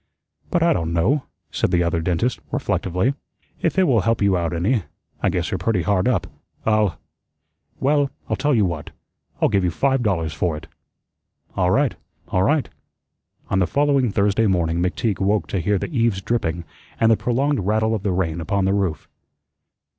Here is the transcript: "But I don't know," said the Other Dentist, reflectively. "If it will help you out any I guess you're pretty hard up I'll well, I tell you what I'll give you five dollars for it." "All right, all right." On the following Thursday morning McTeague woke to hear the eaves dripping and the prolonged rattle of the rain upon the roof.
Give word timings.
"But 0.49 0.63
I 0.63 0.73
don't 0.73 0.93
know," 0.93 1.25
said 1.51 1.69
the 1.69 1.83
Other 1.83 2.01
Dentist, 2.01 2.39
reflectively. 2.51 3.13
"If 3.61 3.77
it 3.77 3.83
will 3.83 4.01
help 4.01 4.19
you 4.19 4.35
out 4.35 4.51
any 4.51 4.81
I 5.21 5.29
guess 5.29 5.51
you're 5.51 5.59
pretty 5.59 5.83
hard 5.83 6.07
up 6.07 6.25
I'll 6.65 6.97
well, 7.79 8.09
I 8.27 8.33
tell 8.33 8.55
you 8.55 8.65
what 8.65 8.89
I'll 9.39 9.47
give 9.47 9.63
you 9.63 9.69
five 9.69 10.01
dollars 10.01 10.33
for 10.33 10.57
it." 10.57 10.65
"All 11.55 11.69
right, 11.69 11.93
all 12.29 12.41
right." 12.41 12.67
On 13.51 13.59
the 13.59 13.67
following 13.67 14.11
Thursday 14.11 14.47
morning 14.47 14.79
McTeague 14.81 15.19
woke 15.21 15.45
to 15.49 15.59
hear 15.59 15.77
the 15.77 15.93
eaves 15.95 16.19
dripping 16.23 16.63
and 16.99 17.11
the 17.11 17.15
prolonged 17.15 17.59
rattle 17.67 17.93
of 17.93 18.01
the 18.01 18.09
rain 18.11 18.41
upon 18.41 18.65
the 18.65 18.73
roof. 18.73 19.07